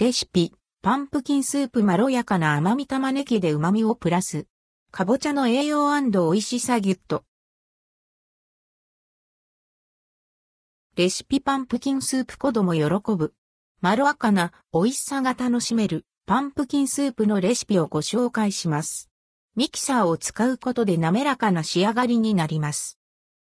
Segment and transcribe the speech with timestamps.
[0.00, 4.46] レシピ、パンプキンスープまろやかな甘み玉ねぎで旨味をプラス。
[4.92, 7.24] かぼちゃの栄養美味しさギュッと。
[10.94, 12.82] レシピパンプキンスープ子供喜
[13.16, 13.34] ぶ。
[13.80, 19.10] まろやかな美味しさが楽しめるパンプキンスープのレシピをご紹介します。
[19.56, 23.00] ミキサーを使うことで滑らかな仕上がりになります。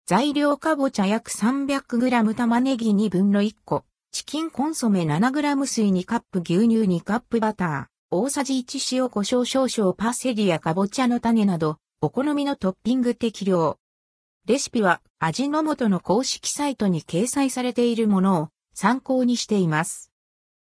[0.05, 3.85] 材料かぼちゃ約 300g 玉ねぎ2分の1個。
[4.13, 13.79] チキンコンソメ 7g 水2カップ牛乳2カップバター、大さじ1塩胡椒少々パセリやかぼちゃの種など、お好みのトッピング適量。
[14.45, 20.11] レシピは味の素の公式サイトに掲載されているものを参考にしています。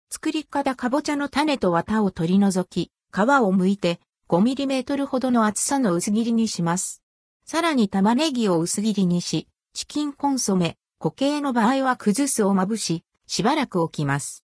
[0.10, 3.24] 作り方かぼちゃの種と綿を取り除き、皮を
[3.54, 7.04] 剥いて 5mm ほどの厚さの薄切りにします。
[7.46, 14.44] さらに玉ねぎを薄切りにし、チキンコンソメ、固形の場合は崩すをまぶし、しばらく置きます。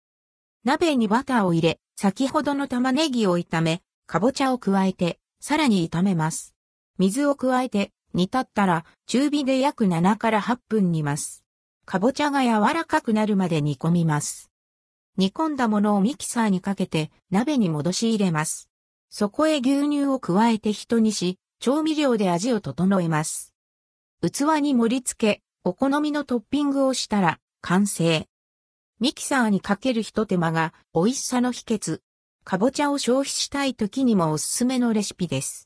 [0.63, 6.55] 鍋にバターを入れ、先ほどの玉ねぎを炒め、かぼちゃを加えて、さらに炒めます。
[6.97, 11.43] 水を加えて、煮立ったら、中火で約7から8分煮ます。
[11.85, 14.51] かぼちゃが柔らかくなるまで煮込みます。
[15.17, 18.69] 煮込んだものをミキサーにかけて、鍋に戻し入れます。
[19.09, 23.53] そこへ牛乳を加えて一煮し、調味料で味を整えます。
[24.21, 28.27] 器に盛り付け、お好みのトッピングをしたら、完成。
[29.01, 32.01] ミキサーにかける一手間が美味しさの秘訣。
[32.43, 35.59] かぼちゃを消費したい時にもおすすめのレシピです。